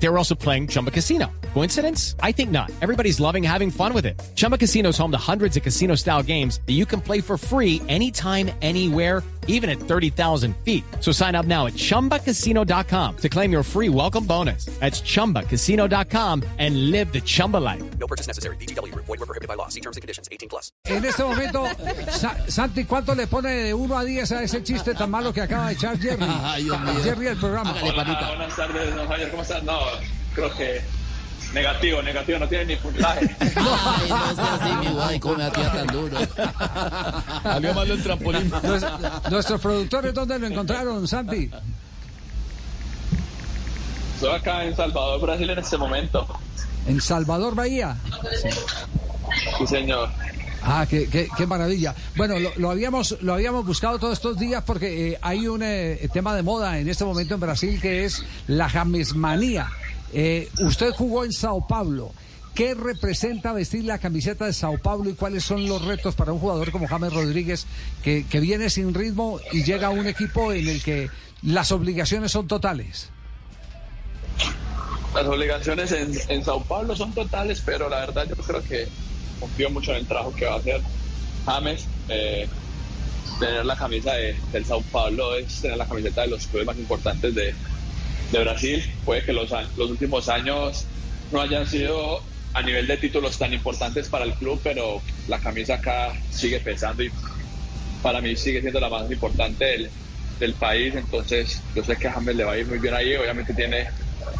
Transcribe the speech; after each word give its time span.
They 0.00 0.08
were 0.08 0.16
also 0.18 0.34
playing 0.34 0.68
Chumba 0.68 0.90
Casino. 0.90 1.26
Coincidence? 1.54 2.14
I 2.22 2.30
think 2.32 2.50
not. 2.50 2.70
Everybody's 2.82 3.18
loving 3.20 3.42
having 3.42 3.70
fun 3.70 3.92
with 3.94 4.06
it. 4.06 4.20
Chumba 4.36 4.56
Casino 4.58 4.90
is 4.90 4.98
home 4.98 5.10
to 5.10 5.18
hundreds 5.18 5.56
of 5.56 5.62
casino 5.64 5.94
style 5.96 6.22
games 6.22 6.60
that 6.66 6.74
you 6.74 6.86
can 6.86 7.00
play 7.00 7.20
for 7.20 7.36
free 7.36 7.82
anytime, 7.88 8.50
anywhere, 8.62 9.22
even 9.48 9.68
at 9.70 9.78
30,000 9.80 10.54
feet. 10.58 10.84
So 11.00 11.10
sign 11.10 11.34
up 11.34 11.46
now 11.46 11.66
at 11.66 11.72
chumbacasino.com 11.72 13.16
to 13.16 13.28
claim 13.28 13.50
your 13.50 13.62
free 13.64 13.88
welcome 13.88 14.24
bonus. 14.24 14.66
That's 14.78 15.00
chumbacasino.com 15.00 16.44
and 16.58 16.90
live 16.92 17.12
the 17.12 17.20
Chumba 17.22 17.56
life. 17.56 17.82
No 17.98 18.06
purchase 18.06 18.26
necessary. 18.28 18.56
BGW. 18.56 18.94
Void 18.94 19.08
were 19.08 19.26
prohibited 19.26 19.48
by 19.48 19.54
law. 19.54 19.68
See 19.68 19.80
terms 19.80 19.96
and 19.96 20.02
conditions. 20.02 20.28
18 20.30 20.48
plus. 20.48 20.70
En 20.84 21.04
este 21.04 21.22
momento, 21.24 21.64
Sa- 22.10 22.36
Santi, 22.48 22.84
¿cuánto 22.84 23.14
le 23.14 23.26
pone 23.26 23.48
de 23.50 23.74
1 23.74 23.98
a 23.98 24.04
10 24.04 24.32
a 24.32 24.42
ese 24.42 24.62
chiste 24.62 24.94
tan 24.94 25.10
malo 25.10 25.32
que 25.32 25.40
acaba 25.40 25.68
de 25.68 25.74
echar 25.74 25.98
Jerry? 25.98 26.22
Ay, 26.28 26.68
Jerry 27.02 27.24
del 27.24 27.38
programa. 27.38 27.70
Hágale. 27.70 27.90
Hola, 27.90 28.18
ah, 28.20 28.28
buenas 28.36 28.56
tardes, 28.56 28.94
don 28.94 29.08
Javier, 29.08 29.30
¿cómo 29.30 29.42
estás? 29.42 29.62
No, 29.64 29.78
creo 30.34 30.54
que 30.56 30.80
negativo, 31.52 32.02
negativo, 32.02 32.38
no 32.38 32.48
tiene 32.48 32.64
ni 32.66 32.76
puntaje. 32.76 33.20
Ay, 33.40 34.08
no 34.08 34.34
sea 34.34 34.54
así, 34.60 34.72
mi 34.86 34.92
guay, 34.94 35.20
come 35.20 35.44
a 35.44 35.50
tía 35.50 35.72
tan 35.72 35.86
duro. 35.86 36.16
Salió 37.42 37.74
malo 37.74 37.94
el 37.94 38.02
trampolín. 38.02 38.50
Nues- 38.62 39.30
Nuestros 39.30 39.60
productores, 39.60 40.12
¿dónde 40.14 40.38
lo 40.38 40.46
encontraron, 40.46 41.06
Santi? 41.08 41.50
Estoy 44.14 44.34
acá 44.34 44.64
en 44.64 44.74
Salvador, 44.76 45.20
Brasil 45.20 45.48
en 45.50 45.58
este 45.58 45.76
momento. 45.76 46.26
En 46.86 47.00
Salvador 47.00 47.54
Bahía. 47.54 47.96
Sí, 49.58 49.66
señor. 49.66 50.08
Ah, 50.70 50.86
qué, 50.88 51.08
qué- 51.08 51.28
qué 51.34 51.46
maravilla. 51.46 51.94
Bueno, 52.16 52.34
lo, 52.58 52.70
habíamos 52.70 53.16
lo 53.22 53.32
habíamos 53.32 53.64
buscado 53.64 53.98
todos 53.98 54.12
estos 54.14 54.38
días 54.38 54.62
porque 54.66 55.12
eh, 55.12 55.18
hay 55.22 55.48
un 55.48 55.62
eh, 55.62 56.08
tema 56.12 56.36
de 56.36 56.42
moda 56.42 56.78
en 56.78 56.88
este 56.90 57.04
momento 57.06 57.34
en 57.34 57.40
Brasil 57.40 57.80
que 57.80 58.04
es 58.04 58.22
la 58.48 58.68
jamesmanía. 58.68 59.68
Eh, 60.12 60.48
usted 60.60 60.90
jugó 60.92 61.24
en 61.24 61.32
Sao 61.32 61.66
Paulo. 61.66 62.12
¿Qué 62.54 62.74
representa 62.74 63.52
vestir 63.52 63.84
la 63.84 63.98
camiseta 63.98 64.44
de 64.44 64.52
Sao 64.52 64.76
Paulo 64.78 65.08
y 65.08 65.14
cuáles 65.14 65.44
son 65.44 65.66
los 65.68 65.84
retos 65.86 66.14
para 66.14 66.32
un 66.32 66.38
jugador 66.40 66.70
como 66.72 66.86
James 66.88 67.12
Rodríguez 67.14 67.66
que, 68.02 68.26
que 68.26 68.40
viene 68.40 68.68
sin 68.68 68.92
ritmo 68.94 69.38
y 69.52 69.62
llega 69.62 69.86
a 69.86 69.90
un 69.90 70.06
equipo 70.06 70.52
en 70.52 70.68
el 70.68 70.82
que 70.82 71.08
las 71.42 71.70
obligaciones 71.72 72.32
son 72.32 72.46
totales? 72.48 73.10
Las 75.14 75.24
obligaciones 75.26 75.92
en, 75.92 76.12
en 76.28 76.44
Sao 76.44 76.62
Paulo 76.64 76.94
son 76.94 77.12
totales, 77.12 77.62
pero 77.64 77.88
la 77.88 78.00
verdad 78.00 78.26
yo 78.28 78.34
creo 78.36 78.62
que 78.62 78.88
confío 79.38 79.70
mucho 79.70 79.92
en 79.92 79.98
el 79.98 80.06
trabajo 80.06 80.34
que 80.34 80.46
va 80.46 80.54
a 80.54 80.58
hacer 80.58 80.80
James. 81.46 81.86
Eh, 82.08 82.48
tener 83.38 83.64
la 83.64 83.76
camisa 83.76 84.14
de, 84.14 84.36
del 84.52 84.64
Sao 84.64 84.82
Paulo 84.82 85.36
es 85.36 85.60
tener 85.60 85.76
la 85.76 85.86
camiseta 85.86 86.22
de 86.22 86.28
los 86.28 86.46
clubes 86.46 86.66
más 86.66 86.78
importantes 86.78 87.34
de, 87.34 87.54
de 88.32 88.38
Brasil. 88.40 88.84
Puede 89.04 89.22
que 89.22 89.32
los, 89.32 89.50
los 89.76 89.90
últimos 89.90 90.28
años 90.28 90.86
no 91.30 91.40
hayan 91.40 91.66
sido 91.66 92.22
a 92.54 92.62
nivel 92.62 92.86
de 92.86 92.96
títulos 92.96 93.38
tan 93.38 93.52
importantes 93.52 94.08
para 94.08 94.24
el 94.24 94.32
club, 94.34 94.60
pero 94.62 95.00
la 95.28 95.38
camisa 95.38 95.74
acá 95.74 96.12
sigue 96.30 96.58
pesando 96.60 97.02
y 97.02 97.12
para 98.02 98.20
mí 98.20 98.34
sigue 98.36 98.60
siendo 98.60 98.80
la 98.80 98.88
más 98.88 99.10
importante 99.10 99.64
del, 99.64 99.90
del 100.40 100.54
país. 100.54 100.94
Entonces 100.94 101.62
yo 101.74 101.84
sé 101.84 101.96
que 101.96 102.08
a 102.08 102.12
James 102.12 102.34
le 102.34 102.44
va 102.44 102.52
a 102.52 102.58
ir 102.58 102.66
muy 102.66 102.78
bien 102.78 102.94
ahí. 102.94 103.14
Obviamente 103.14 103.54
tiene 103.54 103.88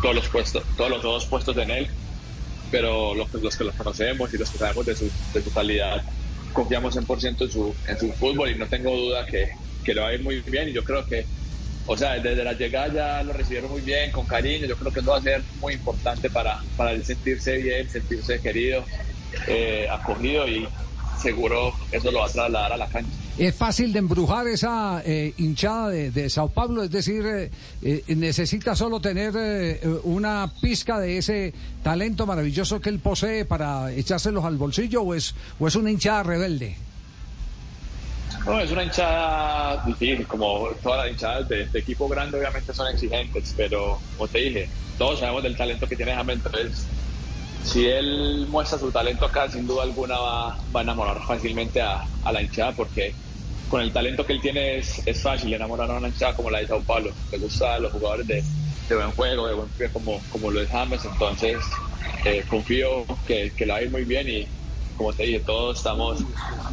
todos 0.03 0.15
los 0.15 0.29
puestos, 0.29 0.65
todos 0.77 0.91
los 0.91 1.03
dos 1.03 1.27
puestos 1.27 1.57
en 1.59 1.71
él, 1.71 1.89
pero 2.71 3.15
los, 3.15 3.29
los 3.33 3.57
que 3.57 3.65
los 3.65 3.75
conocemos 3.77 4.33
y 4.35 4.39
los 4.39 4.51
que 4.51 4.59
sabemos 4.59 4.85
de 4.87 4.97
su, 4.97 5.13
de 5.33 5.43
su 5.43 5.53
calidad, 5.53 6.03
confiamos 6.53 6.95
100% 6.95 7.45
en 7.45 7.51
su, 7.51 7.79
en 7.87 7.99
su 7.99 8.13
fútbol 8.15 8.51
y 8.51 8.59
no 8.59 8.69
tengo 8.69 8.97
duda 8.97 9.27
que, 9.27 9.47
que 9.83 9.95
le 9.95 10.01
va 10.01 10.09
a 10.09 10.15
ir 10.15 10.23
muy 10.23 10.43
bien 10.43 10.69
y 10.69 10.75
yo 10.75 10.83
creo 10.85 11.05
que, 11.07 11.27
o 11.85 11.97
sea, 11.97 12.19
desde 12.21 12.45
la 12.45 12.55
llegada 12.55 12.93
ya 13.21 13.23
lo 13.25 13.33
recibieron 13.33 13.71
muy 13.71 13.83
bien, 13.83 14.11
con 14.13 14.27
cariño, 14.27 14.67
yo 14.67 14.77
creo 14.77 14.93
que 14.93 15.01
eso 15.01 15.11
va 15.13 15.19
a 15.19 15.23
ser 15.23 15.47
muy 15.55 15.75
importante 15.75 16.31
para, 16.31 16.57
para 16.77 16.93
él 16.93 17.05
sentirse 17.05 17.59
bien, 17.59 17.89
sentirse 17.89 18.41
querido, 18.41 18.91
eh, 19.47 19.87
acogido 19.91 20.49
y 20.49 20.75
seguro 21.13 21.75
eso 21.91 22.11
lo 22.13 22.21
va 22.21 22.27
a 22.27 22.31
trasladar 22.33 22.73
a 22.73 22.77
la 22.77 22.89
cancha. 22.89 23.18
Es 23.39 23.55
fácil 23.55 23.93
de 23.93 24.01
embrujar 24.01 24.49
esa 24.49 25.01
eh, 25.05 25.33
hinchada 25.37 25.91
de, 25.91 26.11
de 26.11 26.29
Sao 26.29 26.49
Paulo, 26.49 26.83
es 26.83 26.91
decir, 26.91 27.25
eh, 27.25 27.51
eh, 27.83 28.03
necesita 28.17 28.75
solo 28.75 28.99
tener 28.99 29.33
eh, 29.37 29.81
una 30.03 30.51
pizca 30.61 30.99
de 30.99 31.19
ese 31.19 31.55
talento 31.85 32.27
maravilloso 32.27 32.81
que 32.81 32.89
él 32.89 32.99
posee 32.99 33.45
para 33.45 33.93
echárselos 33.93 34.45
al 34.45 34.57
bolsillo 34.57 35.03
o 35.03 35.15
es, 35.15 35.37
o 35.61 35.69
es 35.69 35.77
una 35.77 35.93
hinchada 35.93 36.25
rebelde. 36.25 36.77
No, 38.45 38.59
es 38.59 38.73
una 38.73 38.83
hinchada 38.83 39.85
difícil, 39.87 40.27
como 40.27 40.71
todas 40.83 41.05
las 41.05 41.13
hinchadas 41.13 41.49
de, 41.49 41.67
de 41.67 41.79
equipo 41.79 42.09
grande 42.09 42.39
obviamente 42.41 42.75
son 42.75 42.93
exigentes, 42.93 43.55
pero 43.57 44.01
como 44.17 44.27
te 44.27 44.39
dije, 44.39 44.69
todos 44.99 45.21
sabemos 45.21 45.45
del 45.45 45.57
talento 45.57 45.87
que 45.87 45.95
tiene 45.95 46.13
James, 46.13 46.41
entonces 46.45 46.87
si 47.63 47.87
él 47.87 48.49
muestra 48.51 48.81
su 48.81 48.91
talento 48.91 49.27
acá, 49.27 49.49
sin 49.49 49.65
duda 49.65 49.85
alguna 49.85 50.19
va, 50.19 50.59
va 50.75 50.81
a 50.81 50.83
enamorar 50.83 51.23
fácilmente 51.25 51.81
a, 51.81 52.05
a 52.25 52.33
la 52.33 52.43
hinchada, 52.43 52.73
porque 52.73 53.15
con 53.69 53.81
el 53.81 53.93
talento 53.93 54.25
que 54.27 54.33
él 54.35 54.41
tiene 54.41 54.79
es, 54.79 55.03
es 55.07 55.23
fácil. 55.23 55.53
Enamorar 55.53 55.91
a 55.91 55.97
una 55.99 56.09
hinchada 56.09 56.35
como 56.35 56.51
la 56.51 56.61
de 56.61 56.67
Sao 56.67 56.85
Paulo, 56.85 57.15
le 57.31 57.39
gusta 57.39 57.75
a 57.75 57.79
los 57.79 57.93
jugadores 57.93 58.27
de, 58.27 58.43
de 58.89 58.97
buen 58.97 59.13
juego, 59.13 59.47
de 59.49 59.55
buen 59.55 59.71
pie 59.71 59.91
como, 59.93 60.27
como 60.29 60.51
lo 60.51 60.61
es 60.63 60.69
James, 60.71 61.05
entonces 61.05 61.65
eh, 62.25 62.45
confío 62.47 63.07
que, 63.27 63.53
que 63.57 63.67
le 63.67 63.73
va 63.73 63.79
a 63.79 63.83
ir 63.83 63.91
muy 63.91 64.05
bien 64.05 64.29
y 64.29 64.49
como 64.95 65.15
te 65.15 65.25
dije, 65.25 65.41
todos 65.41 65.79
estamos 65.79 66.25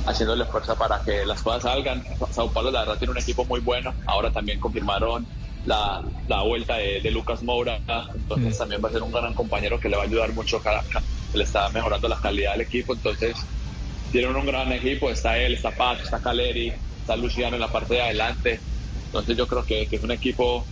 haciéndole 0.05 0.45
fuerza 0.45 0.75
para 0.75 1.01
que 1.05 1.25
las 1.25 1.41
cosas 1.43 1.63
salgan. 1.63 2.03
Sao 2.31 2.51
Paulo 2.51 2.71
la 2.71 2.79
verdad 2.81 2.97
tiene 2.97 3.11
un 3.11 3.19
equipo 3.19 3.45
muy 3.45 3.59
bueno, 3.61 3.95
ahora 4.07 4.31
también 4.31 4.59
confirmaron 4.59 5.27
la, 5.63 6.01
la 6.27 6.41
vuelta 6.43 6.77
de, 6.77 7.01
de 7.01 7.11
Lucas 7.11 7.43
Moura, 7.43 7.81
entonces 8.15 8.57
también 8.57 8.81
va 8.83 8.89
a 8.89 8.91
ser 8.91 9.03
un 9.03 9.11
gran 9.11 9.33
compañero 9.33 9.79
que 9.79 9.89
le 9.89 9.97
va 9.97 10.03
a 10.03 10.05
ayudar 10.05 10.33
mucho, 10.33 10.59
ca- 10.61 10.83
ca- 10.89 11.03
le 11.33 11.43
está 11.43 11.69
mejorando 11.69 12.07
la 12.07 12.19
calidad 12.19 12.53
del 12.53 12.61
equipo, 12.61 12.93
entonces 12.93 13.51
tienen 14.09 14.35
un 14.35 14.45
gran 14.45 14.71
equipo, 14.71 15.09
está 15.09 15.37
él, 15.37 15.53
está 15.53 15.71
Pato, 15.71 16.03
está 16.03 16.21
Caleri, 16.21 16.73
está 17.05 17.15
Luciano 17.15 17.55
en 17.55 17.61
la 17.61 17.71
parte 17.71 17.93
de 17.93 18.01
adelante, 18.01 18.59
entonces 19.05 19.37
yo 19.37 19.47
creo 19.47 19.63
que, 19.63 19.85
que 19.87 19.97
es 19.97 20.03
un 20.03 20.09
equipo 20.11 20.65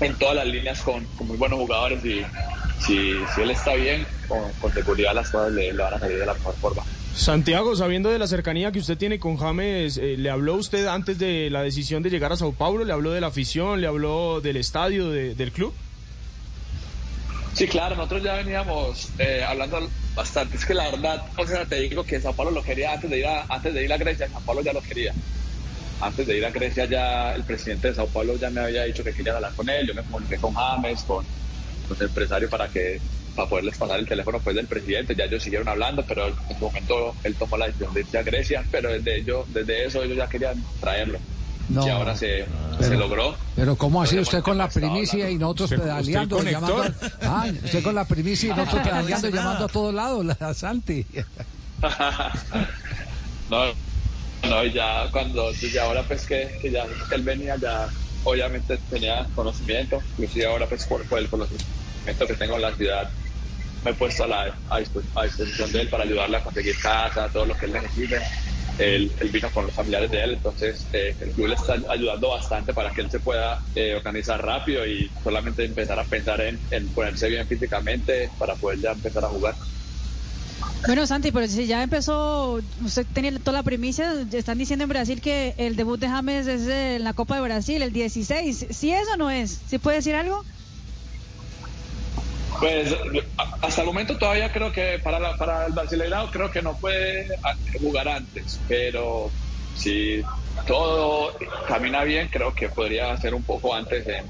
en 0.00 0.16
todas 0.16 0.34
las 0.34 0.46
líneas 0.46 0.82
con, 0.82 1.06
con 1.16 1.28
muy 1.28 1.36
buenos 1.36 1.60
jugadores 1.60 2.04
y 2.04 2.20
si, 2.80 3.12
si 3.32 3.42
él 3.42 3.50
está 3.52 3.74
bien, 3.74 4.04
con, 4.26 4.50
con 4.54 4.72
seguridad 4.72 5.14
las 5.14 5.30
cosas 5.30 5.52
le, 5.52 5.72
le 5.72 5.80
van 5.80 5.94
a 5.94 6.00
salir 6.00 6.18
de 6.18 6.26
la 6.26 6.34
mejor 6.34 6.56
forma. 6.56 6.82
Santiago, 7.14 7.76
sabiendo 7.76 8.10
de 8.10 8.18
la 8.18 8.26
cercanía 8.26 8.72
que 8.72 8.80
usted 8.80 8.98
tiene 8.98 9.20
con 9.20 9.36
James, 9.36 9.98
eh, 9.98 10.16
¿le 10.18 10.30
habló 10.30 10.56
usted 10.56 10.84
antes 10.86 11.20
de 11.20 11.48
la 11.50 11.62
decisión 11.62 12.02
de 12.02 12.10
llegar 12.10 12.32
a 12.32 12.36
Sao 12.36 12.52
Paulo? 12.52 12.84
¿Le 12.84 12.92
habló 12.92 13.12
de 13.12 13.20
la 13.20 13.28
afición? 13.28 13.80
¿Le 13.80 13.86
habló 13.86 14.40
del 14.40 14.56
estadio, 14.56 15.10
de- 15.10 15.36
del 15.36 15.52
club? 15.52 15.72
Sí, 17.52 17.68
claro, 17.68 17.94
nosotros 17.94 18.24
ya 18.24 18.34
veníamos 18.34 19.12
eh, 19.18 19.44
hablando 19.46 19.88
bastante. 20.16 20.56
Es 20.56 20.64
que 20.64 20.74
la 20.74 20.90
verdad, 20.90 21.22
o 21.36 21.46
sea, 21.46 21.64
te 21.66 21.76
digo 21.82 22.02
que 22.02 22.20
Sao 22.20 22.32
Paulo 22.34 22.50
lo 22.50 22.62
quería 22.64 22.94
antes 22.94 23.08
de 23.10 23.18
ir 23.18 23.26
a, 23.26 23.44
antes 23.48 23.72
de 23.74 23.84
ir 23.84 23.92
a 23.92 23.98
Grecia, 23.98 24.26
Sao 24.28 24.40
Paulo 24.44 24.62
ya 24.62 24.72
lo 24.72 24.80
quería. 24.82 25.12
Antes 26.02 26.26
de 26.26 26.36
ir 26.36 26.44
a 26.44 26.50
Grecia 26.50 26.84
ya 26.86 27.32
el 27.34 27.44
presidente 27.44 27.88
de 27.88 27.94
Sao 27.94 28.08
Paulo 28.08 28.36
ya 28.36 28.50
me 28.50 28.60
había 28.60 28.82
dicho 28.84 29.04
que 29.04 29.12
quería 29.12 29.34
hablar 29.36 29.52
con 29.54 29.68
él, 29.70 29.86
yo 29.86 29.94
me 29.94 30.02
comuniqué 30.02 30.36
con 30.36 30.52
James, 30.52 31.02
con 31.04 31.24
los 31.88 32.00
empresarios 32.00 32.50
para 32.50 32.66
que 32.68 33.00
para 33.36 33.48
poderles 33.48 33.78
pasar 33.78 33.98
el 33.98 34.06
teléfono 34.06 34.38
pues 34.40 34.54
del 34.56 34.66
presidente, 34.66 35.14
ya 35.14 35.24
ellos 35.24 35.42
siguieron 35.42 35.66
hablando, 35.68 36.04
pero 36.06 36.26
en 36.26 36.34
su 36.58 36.64
momento 36.66 37.14
él 37.24 37.34
tomó 37.36 37.56
la 37.56 37.66
decisión 37.68 37.94
de 37.94 38.00
irse 38.00 38.18
a 38.18 38.22
Grecia, 38.22 38.64
pero 38.70 38.90
desde 38.92 39.16
ello, 39.20 39.46
desde 39.54 39.86
eso 39.86 40.02
ellos 40.02 40.16
ya 40.18 40.28
querían 40.28 40.62
traerlo. 40.80 41.18
No, 41.68 41.86
y 41.86 41.90
ahora 41.90 42.14
se, 42.16 42.44
pero- 42.78 42.90
se 42.90 42.96
logró. 42.96 43.36
Pero 43.56 43.76
¿cómo 43.76 44.02
así 44.02 44.10
Pero 44.16 44.22
usted 44.22 44.42
con 44.42 44.58
la 44.58 44.68
primicia 44.68 45.30
y 45.30 45.38
nosotros 45.38 45.70
Usted- 45.70 45.82
pedaleando, 45.84 46.36
usted 46.36 46.50
llamando, 46.50 46.84
ah, 47.22 47.46
usted 47.64 47.82
con 47.82 47.94
la 47.94 48.04
primicia 48.04 48.48
y 48.52 48.56
nosotros 48.56 48.82
pedaleando, 48.82 49.28
llamando 49.30 49.64
a 49.64 49.68
todos 49.68 49.94
lados, 49.94 50.26
la 50.26 50.52
Santi. 50.52 51.06
no, 53.50 53.64
no, 54.48 54.64
y 54.64 54.72
ya 54.72 55.08
cuando, 55.10 55.50
y 55.60 55.76
ahora 55.78 56.02
pues 56.02 56.26
que, 56.26 56.50
que 56.60 56.70
ya 56.70 56.86
él 57.10 57.22
venía, 57.22 57.56
ya 57.56 57.88
obviamente 58.24 58.78
tenía 58.90 59.26
conocimiento, 59.34 60.00
inclusive 60.12 60.46
ahora 60.46 60.66
pues 60.68 60.86
por, 60.86 61.06
por 61.08 61.18
el 61.18 61.28
conocimiento 61.28 62.26
que 62.26 62.34
tengo 62.34 62.56
en 62.56 62.62
la 62.62 62.74
ciudad, 62.74 63.10
me 63.84 63.90
he 63.90 63.94
puesto 63.94 64.24
a, 64.24 64.28
la, 64.28 64.58
a 64.70 64.78
disposición 65.24 65.72
de 65.72 65.80
él 65.82 65.88
para 65.88 66.04
ayudarle 66.04 66.36
a 66.36 66.42
conseguir 66.42 66.76
casa, 66.80 67.28
todo 67.32 67.46
lo 67.46 67.56
que 67.56 67.66
él 67.66 67.72
necesite. 67.72 68.20
Él, 68.78 69.12
él 69.20 69.28
vino 69.28 69.50
con 69.52 69.66
los 69.66 69.74
familiares 69.74 70.10
de 70.10 70.22
él, 70.22 70.30
entonces 70.32 70.86
eh, 70.92 71.14
el 71.20 71.30
club 71.32 71.48
le 71.48 71.54
está 71.54 71.76
ayudando 71.90 72.30
bastante 72.30 72.72
para 72.72 72.90
que 72.90 73.02
él 73.02 73.10
se 73.10 73.20
pueda 73.20 73.60
eh, 73.74 73.94
organizar 73.94 74.42
rápido 74.42 74.86
y 74.86 75.10
solamente 75.22 75.64
empezar 75.64 75.98
a 75.98 76.04
pensar 76.04 76.40
en, 76.40 76.58
en 76.70 76.88
ponerse 76.94 77.28
bien 77.28 77.46
físicamente 77.46 78.30
para 78.38 78.56
poder 78.56 78.80
ya 78.80 78.92
empezar 78.92 79.24
a 79.24 79.28
jugar. 79.28 79.54
Bueno, 80.86 81.06
Santi, 81.06 81.30
pero 81.30 81.46
si 81.46 81.66
ya 81.66 81.82
empezó, 81.82 82.54
usted 82.84 83.06
tenía 83.12 83.38
toda 83.38 83.58
la 83.58 83.62
primicia, 83.62 84.12
están 84.32 84.58
diciendo 84.58 84.82
en 84.82 84.88
Brasil 84.88 85.20
que 85.20 85.54
el 85.56 85.76
debut 85.76 86.00
de 86.00 86.08
James 86.08 86.46
es 86.48 86.66
en 86.66 87.04
la 87.04 87.12
Copa 87.14 87.36
de 87.36 87.42
Brasil, 87.42 87.82
el 87.82 87.92
16. 87.92 88.66
¿Sí 88.70 88.92
es 88.92 89.06
o 89.14 89.16
no 89.16 89.30
es? 89.30 89.60
¿Sí 89.68 89.78
puede 89.78 89.98
decir 89.98 90.16
algo? 90.16 90.42
Pues 92.58 92.94
hasta 93.60 93.80
el 93.80 93.86
momento 93.86 94.18
todavía 94.18 94.52
creo 94.52 94.72
que 94.72 94.98
para, 95.02 95.20
la- 95.20 95.36
para 95.36 95.66
el 95.66 95.72
Brasileirao 95.72 96.30
creo 96.30 96.50
que 96.50 96.62
no 96.62 96.76
puede 96.76 97.26
jugar 97.80 98.08
antes, 98.08 98.60
pero 98.68 99.30
si 99.76 100.20
todo 100.66 101.32
camina 101.68 102.02
bien 102.04 102.28
creo 102.28 102.54
que 102.54 102.68
podría 102.68 103.16
ser 103.18 103.34
un 103.34 103.42
poco 103.44 103.74
antes 103.74 104.06
en, 104.08 104.26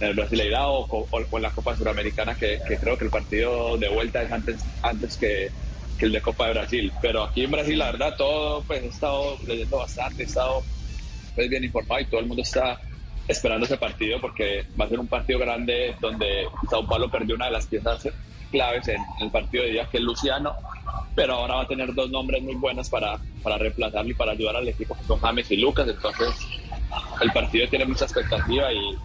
el 0.00 0.14
Brasileirao 0.14 0.86
o, 0.88 1.08
o 1.10 1.26
con 1.26 1.42
la 1.42 1.50
Copa 1.50 1.76
Suramericana 1.76 2.36
que, 2.36 2.58
que 2.68 2.76
creo 2.78 2.96
que 2.96 3.04
el 3.06 3.10
partido 3.10 3.76
de 3.76 3.88
vuelta 3.88 4.22
es 4.22 4.30
antes, 4.32 4.62
antes 4.82 5.16
que, 5.16 5.50
que 5.98 6.06
el 6.06 6.12
de 6.12 6.20
Copa 6.20 6.46
de 6.46 6.54
Brasil. 6.54 6.92
Pero 7.00 7.24
aquí 7.24 7.44
en 7.44 7.50
Brasil 7.50 7.78
la 7.78 7.92
verdad 7.92 8.16
todo 8.16 8.62
pues 8.62 8.82
he 8.82 8.88
estado 8.88 9.36
leyendo 9.46 9.78
bastante, 9.78 10.22
he 10.22 10.26
estado 10.26 10.62
pues 11.34 11.48
bien 11.48 11.64
informado 11.64 12.00
y 12.00 12.06
todo 12.06 12.20
el 12.20 12.26
mundo 12.26 12.42
está 12.42 12.80
esperando 13.28 13.66
ese 13.66 13.76
partido 13.76 14.20
porque 14.20 14.64
va 14.80 14.84
a 14.84 14.88
ser 14.88 15.00
un 15.00 15.08
partido 15.08 15.38
grande 15.38 15.94
donde 16.00 16.46
Sao 16.70 16.86
Paulo 16.86 17.10
perdió 17.10 17.34
una 17.34 17.46
de 17.46 17.52
las 17.52 17.66
piezas 17.66 18.08
claves 18.50 18.88
en 18.88 19.02
el 19.20 19.30
partido 19.30 19.64
de 19.64 19.70
día 19.70 19.88
que 19.90 19.98
es 19.98 20.02
Luciano. 20.02 20.54
Pero 21.14 21.34
ahora 21.34 21.54
va 21.56 21.62
a 21.62 21.66
tener 21.66 21.94
dos 21.94 22.10
nombres 22.10 22.42
muy 22.42 22.54
buenos 22.54 22.90
para, 22.90 23.18
para 23.42 23.56
reemplazarlo 23.56 24.10
y 24.10 24.14
para 24.14 24.32
ayudar 24.32 24.56
al 24.56 24.68
equipo 24.68 24.94
que 24.94 25.04
son 25.04 25.18
James 25.20 25.50
y 25.50 25.56
Lucas. 25.56 25.88
Entonces 25.88 26.28
el 27.20 27.32
partido 27.32 27.68
tiene 27.68 27.86
mucha 27.86 28.04
expectativa 28.04 28.72
y 28.72 28.96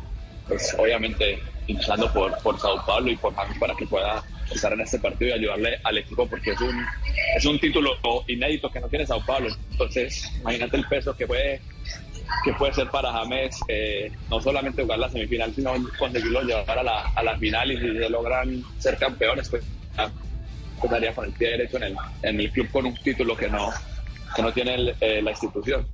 pues 0.47 0.75
obviamente 0.77 1.39
hinchando 1.67 2.11
por, 2.11 2.37
por 2.39 2.59
Sao 2.59 2.85
Paulo 2.85 3.09
y 3.09 3.15
por 3.15 3.33
James 3.33 3.57
para 3.57 3.73
que 3.75 3.87
pueda 3.87 4.21
estar 4.53 4.73
en 4.73 4.81
este 4.81 4.99
partido 4.99 5.31
y 5.31 5.39
ayudarle 5.39 5.79
al 5.83 5.97
equipo 5.97 6.27
porque 6.27 6.51
es 6.51 6.61
un, 6.61 6.85
es 7.35 7.45
un 7.45 7.59
título 7.59 7.91
inédito 8.27 8.71
que 8.71 8.79
no 8.79 8.87
tiene 8.89 9.05
Sao 9.05 9.23
Paulo 9.25 9.49
entonces 9.71 10.29
imagínate 10.39 10.77
el 10.77 10.85
peso 10.87 11.15
que 11.15 11.25
puede 11.27 11.61
que 12.43 12.53
puede 12.53 12.73
ser 12.73 12.89
para 12.89 13.11
James 13.11 13.55
eh, 13.67 14.11
no 14.29 14.41
solamente 14.41 14.81
jugar 14.81 14.97
la 14.99 15.09
semifinal, 15.09 15.53
sino 15.53 15.73
conseguirlo 15.99 16.41
llevar 16.41 16.79
a 16.79 16.83
la, 16.83 17.01
a 17.15 17.21
la 17.23 17.37
final 17.37 17.71
y 17.71 17.77
si 17.77 17.97
se 17.97 18.09
logran 18.09 18.63
ser 18.79 18.97
campeones, 18.97 19.47
pues 19.49 19.63
empezaría 20.81 21.13
con 21.13 21.25
el 21.25 21.33
pie 21.33 21.49
derecho 21.51 21.77
en 21.77 21.83
el, 21.83 21.95
en 22.23 22.39
el 22.39 22.51
club 22.51 22.71
con 22.71 22.85
un 22.87 22.95
título 22.95 23.35
que 23.37 23.47
no, 23.47 23.71
que 24.35 24.41
no 24.41 24.51
tiene 24.53 24.73
el- 24.75 24.95
eh, 24.99 25.21
la 25.21 25.31
institución. 25.31 25.85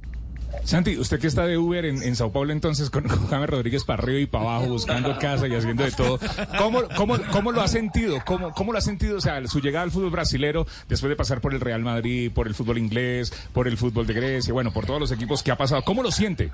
Santi, 0.63 0.97
usted 0.97 1.19
que 1.19 1.27
está 1.27 1.45
de 1.45 1.57
Uber 1.57 1.85
en, 1.85 2.03
en 2.03 2.15
Sao 2.15 2.31
Paulo 2.31 2.51
entonces 2.51 2.89
con, 2.89 3.03
con 3.03 3.27
James 3.27 3.49
Rodríguez 3.49 3.83
para 3.85 4.03
arriba 4.03 4.19
y 4.19 4.25
para 4.25 4.43
abajo, 4.43 4.67
buscando 4.67 5.17
casa 5.17 5.47
y 5.47 5.55
haciendo 5.55 5.83
de 5.83 5.91
todo, 5.91 6.19
¿cómo, 6.57 6.83
cómo, 6.95 7.17
cómo 7.31 7.51
lo 7.51 7.61
ha 7.61 7.67
sentido? 7.67 8.21
¿Cómo, 8.25 8.51
¿Cómo 8.51 8.71
lo 8.73 8.77
ha 8.77 8.81
sentido? 8.81 9.17
O 9.17 9.21
sea, 9.21 9.45
su 9.47 9.61
llegada 9.61 9.83
al 9.83 9.91
fútbol 9.91 10.09
brasilero, 10.09 10.67
después 10.89 11.09
de 11.09 11.15
pasar 11.15 11.39
por 11.41 11.53
el 11.53 11.61
Real 11.61 11.83
Madrid, 11.83 12.31
por 12.33 12.47
el 12.47 12.55
fútbol 12.55 12.77
inglés, 12.77 13.31
por 13.53 13.67
el 13.67 13.77
fútbol 13.77 14.07
de 14.07 14.13
Grecia, 14.13 14.53
bueno, 14.53 14.71
por 14.71 14.85
todos 14.85 14.99
los 14.99 15.11
equipos 15.11 15.41
que 15.41 15.51
ha 15.51 15.57
pasado, 15.57 15.83
¿cómo 15.83 16.03
lo 16.03 16.11
siente? 16.11 16.51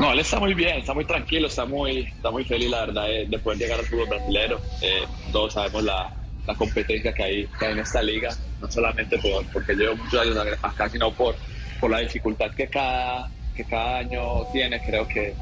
No, 0.00 0.12
él 0.12 0.18
está 0.18 0.40
muy 0.40 0.54
bien, 0.54 0.78
está 0.78 0.94
muy 0.94 1.04
tranquilo, 1.04 1.46
está 1.46 1.64
muy, 1.64 2.00
está 2.00 2.30
muy 2.30 2.44
feliz, 2.44 2.70
la 2.70 2.86
verdad, 2.86 3.06
de, 3.06 3.26
de 3.26 3.38
poder 3.38 3.58
llegar 3.58 3.78
al 3.78 3.86
fútbol 3.86 4.08
brasileño. 4.08 4.56
Eh, 4.82 5.04
todos 5.32 5.54
sabemos 5.54 5.84
la, 5.84 6.12
la 6.46 6.54
competencia 6.54 7.12
que 7.12 7.22
hay, 7.22 7.46
que 7.58 7.66
hay 7.66 7.72
en 7.72 7.78
esta 7.78 8.02
liga, 8.02 8.30
no 8.60 8.70
solamente 8.70 9.18
por, 9.18 9.44
porque 9.52 9.74
llevo 9.74 9.96
muchos 9.96 10.20
años 10.20 10.36
acá, 10.62 10.88
sino 10.88 11.12
por, 11.12 11.34
por 11.80 11.90
la 11.90 12.00
dificultad 12.00 12.52
que 12.54 12.68
cada, 12.68 13.30
que 13.54 13.64
cada 13.64 13.98
año 13.98 14.44
tiene. 14.52 14.80
Creo 14.80 15.06
que, 15.06 15.34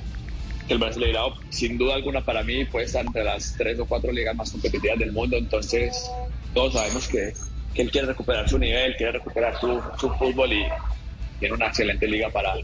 el 0.69 0.79
Brasileirao, 0.79 1.35
sin 1.51 1.77
duda 1.77 1.95
alguna, 1.95 2.23
para 2.23 2.43
mí 2.43 2.65
puede 2.65 2.87
estar 2.87 3.05
entre 3.05 3.23
las 3.23 3.55
tres 3.57 3.79
o 3.79 3.87
cuatro 3.87 4.11
ligas 4.11 4.35
más 4.35 4.51
competitivas 4.51 4.99
del 4.99 5.13
mundo. 5.13 5.37
Entonces, 5.37 6.11
todos 6.55 6.73
sabemos 6.73 7.07
que, 7.09 7.33
que 7.75 7.83
él 7.83 7.91
quiere 7.91 8.07
recuperar 8.07 8.49
su 8.49 8.59
nivel, 8.59 8.97
quiere 8.97 9.13
recuperar 9.13 9.59
su, 9.61 9.83
su 9.99 10.11
fútbol 10.15 10.53
y 10.53 10.65
tiene 11.39 11.55
una 11.55 11.67
excelente 11.67 12.09
liga 12.09 12.31
para, 12.31 12.55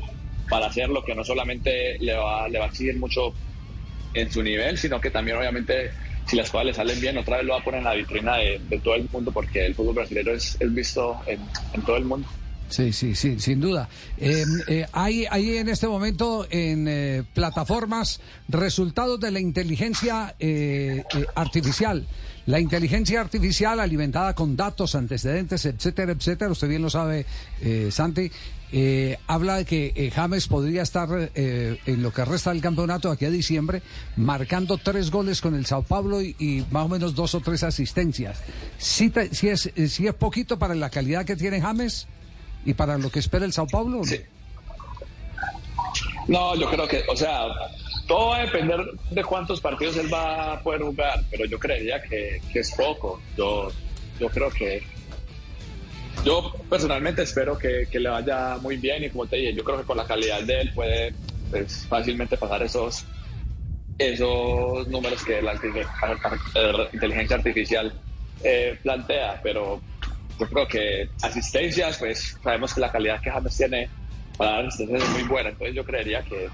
para 0.49 0.67
hacerlo, 0.67 1.05
que 1.05 1.15
no 1.15 1.25
solamente 1.25 1.99
le 2.01 2.15
va, 2.15 2.49
le 2.49 2.59
va 2.59 2.67
a 2.67 2.69
exigir 2.69 2.99
mucho 2.99 3.35
en 4.15 4.31
su 4.31 4.43
nivel, 4.43 4.79
sino 4.79 5.01
que 5.01 5.11
también 5.11 5.37
obviamente 5.37 5.91
si 6.27 6.37
las 6.37 6.51
cosas 6.51 6.67
le 6.67 6.75
salen 6.75 7.01
bien, 7.01 7.19
otra 7.19 7.39
vez 7.39 7.47
lo 7.47 7.55
va 7.55 7.59
a 7.59 7.65
poner 7.65 7.79
en 7.79 7.85
la 7.85 7.95
vitrina 7.95 8.37
de, 8.37 8.61
de 8.69 8.79
todo 8.79 8.95
el 8.95 9.09
mundo, 9.11 9.33
porque 9.33 9.67
el 9.67 9.75
fútbol 9.75 9.97
brasileño 9.97 10.33
es, 10.33 10.57
es 10.61 10.73
visto 10.73 11.21
en, 11.27 11.41
en 11.75 11.83
todo 11.83 11.97
el 11.97 12.05
mundo. 12.05 12.29
Sí, 12.71 12.93
sí, 12.93 13.15
sí, 13.17 13.39
sin 13.41 13.61
duda. 13.61 13.89
Eh, 14.17 14.45
eh, 14.69 14.87
hay, 14.93 15.27
hay 15.29 15.57
en 15.59 15.69
este 15.69 15.89
momento 15.89 16.47
en 16.51 16.87
eh, 16.89 17.25
plataformas 17.35 18.21
resultados 18.49 19.19
de 19.21 19.31
la 19.33 19.41
inteligencia 19.41 20.35
eh, 20.39 21.03
eh, 21.15 21.27
artificial. 21.35 22.07
La 22.47 22.59
inteligencia 22.61 23.21
artificial 23.21 23.81
alimentada 23.81 24.35
con 24.35 24.57
datos, 24.57 24.95
antecedentes, 24.95 25.67
etcétera, 25.67 26.13
etcétera, 26.13 26.51
usted 26.51 26.69
bien 26.69 26.83
lo 26.83 26.91
sabe, 26.91 27.27
eh, 27.61 27.89
Santi, 27.93 28.31
habla 29.27 29.57
de 29.57 29.65
que 29.65 30.13
James 30.15 30.47
podría 30.47 30.83
estar 30.83 31.09
en 31.35 32.03
lo 32.03 32.13
que 32.13 32.25
resta 32.25 32.51
del 32.53 32.63
campeonato 32.63 33.11
aquí 33.11 33.25
a 33.25 33.31
diciembre 33.31 33.83
marcando 34.17 34.79
tres 34.79 35.11
goles 35.11 35.41
con 35.41 35.57
el 35.57 35.67
Sao 35.67 35.83
Paulo 35.83 36.23
y, 36.23 36.37
y 36.39 36.65
más 36.71 36.85
o 36.87 36.89
menos 36.89 37.17
dos 37.17 37.35
o 37.35 37.41
tres 37.41 37.65
asistencias. 37.65 38.39
¿Sí, 38.79 39.11
te- 39.11 39.35
sí 39.35 39.49
es, 39.49 39.71
sí 39.89 40.07
es 40.07 40.15
poquito 40.15 40.57
para 40.59 40.77
la 40.77 40.89
calidad 40.89 41.25
que 41.25 41.35
tiene 41.35 41.61
James? 41.61 42.07
¿Y 42.65 42.75
para 42.75 42.99
lo 42.99 43.11
que 43.11 43.19
espera 43.19 43.45
el 43.45 43.53
Sao 43.53 43.67
Paulo? 43.67 44.05
Sí. 44.05 44.21
No, 46.29 46.55
yo 46.55 46.69
creo 46.71 46.87
que, 46.87 47.03
o 47.09 47.17
sea, 47.17 47.47
todo 48.07 48.29
va 48.29 48.39
a 48.39 48.43
depender 48.43 48.81
de 49.11 49.25
cuántos 49.25 49.61
partidos 49.61 49.97
él 49.97 50.13
va 50.13 50.53
a 50.53 50.61
poder 50.63 50.83
jugar, 50.83 51.23
pero 51.31 51.45
yo 51.47 51.59
creería 51.59 52.03
que, 52.03 52.41
que 52.53 52.61
es 52.61 52.73
poco. 52.73 53.21
Yo, 53.37 53.71
yo 54.19 54.29
creo 54.29 54.51
que, 54.51 54.83
yo 56.25 56.53
personalmente 56.69 57.23
espero 57.23 57.57
que, 57.57 57.89
que 57.91 57.99
le 57.99 58.11
vaya 58.11 58.59
muy 58.61 58.77
bien 58.77 59.05
y 59.05 59.11
como 59.11 59.27
te 59.27 59.37
dije, 59.37 59.55
yo 59.55 59.65
creo 59.65 59.79
que 59.79 59.85
con 59.85 59.97
la 59.97 60.05
calidad 60.05 60.43
de 60.43 60.61
él 60.61 60.73
puede 60.75 61.15
pues, 61.51 61.87
fácilmente 61.89 62.37
pasar 62.37 62.63
esos, 62.63 63.05
esos 63.99 64.87
números 64.89 65.25
que 65.25 65.41
la 65.41 65.55
inteligencia 66.93 67.37
artificial 67.37 67.93
eh, 68.43 68.79
plantea, 68.83 69.41
pero 69.43 69.81
yo 70.41 70.49
creo 70.49 70.67
que 70.67 71.11
asistencias, 71.23 71.99
pues 71.99 72.39
sabemos 72.43 72.75
que 72.75 72.81
la 72.81 72.91
calidad 72.91 73.21
que 73.21 73.31
James 73.31 73.57
tiene 73.57 73.91
para 74.37 74.53
dar 74.53 74.67
asistencias 74.67 75.03
es 75.03 75.11
muy 75.11 75.29
buena, 75.29 75.51
entonces 75.51 75.77
yo 75.77 75.85
creería 75.85 76.23
que 76.23 76.49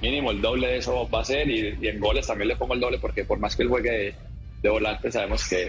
mínimo 0.00 0.30
el 0.32 0.40
doble 0.40 0.68
de 0.68 0.76
eso 0.78 1.08
va 1.08 1.20
a 1.20 1.24
ser 1.24 1.48
y, 1.48 1.78
y 1.80 1.88
en 1.88 2.00
goles 2.00 2.26
también 2.26 2.48
le 2.48 2.56
pongo 2.56 2.74
el 2.74 2.80
doble 2.80 2.98
porque 2.98 3.24
por 3.24 3.38
más 3.38 3.54
que 3.54 3.62
él 3.62 3.68
juegue 3.68 3.90
de, 3.90 4.14
de 4.62 4.68
volante 4.68 5.10
sabemos 5.10 5.48
que 5.48 5.68